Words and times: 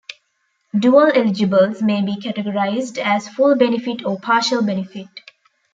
Dual-eligibles 0.75 1.83
may 1.83 2.01
be 2.03 2.15
categorized 2.15 2.97
as 2.97 3.27
full-benefit 3.29 4.03
or 4.03 4.19
partial-benefit. 4.19 5.09